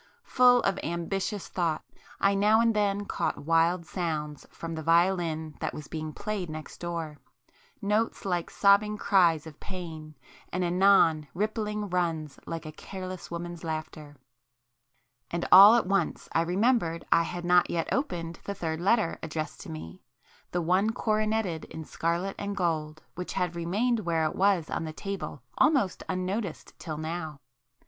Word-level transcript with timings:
[p 0.25 0.29
15]Full 0.33 0.61
of 0.63 0.79
ambitious 0.83 1.47
thought, 1.47 1.83
I 2.19 2.33
now 2.33 2.59
and 2.59 2.75
then 2.75 3.05
caught 3.05 3.37
wild 3.45 3.85
sounds 3.85 4.47
from 4.49 4.73
the 4.73 4.81
violin 4.81 5.53
that 5.59 5.75
was 5.75 5.87
being 5.87 6.11
played 6.11 6.49
next 6.49 6.79
door,—notes 6.79 8.25
like 8.25 8.49
sobbing 8.49 8.97
cries 8.97 9.45
of 9.45 9.59
pain, 9.59 10.15
and 10.51 10.63
anon 10.65 11.27
rippling 11.35 11.87
runs 11.87 12.39
like 12.47 12.65
a 12.65 12.71
careless 12.71 13.29
woman's 13.29 13.63
laughter,—and 13.63 15.47
all 15.51 15.75
at 15.75 15.85
once 15.85 16.27
I 16.33 16.41
remembered 16.41 17.05
I 17.11 17.21
had 17.21 17.45
not 17.45 17.69
yet 17.69 17.87
opened 17.91 18.39
the 18.43 18.55
third 18.55 18.81
letter 18.81 19.19
addressed 19.21 19.61
to 19.61 19.69
me,—the 19.71 20.61
one 20.63 20.89
coroneted 20.93 21.65
in 21.65 21.83
scarlet 21.85 22.35
and 22.39 22.57
gold, 22.57 23.03
which 23.13 23.33
had 23.33 23.55
remained 23.55 23.99
where 23.99 24.25
it 24.25 24.35
was 24.35 24.67
on 24.67 24.83
the 24.83 24.93
table 24.93 25.43
almost 25.59 26.01
unnoticed 26.09 26.73
till 26.79 26.97
now. 26.97 27.39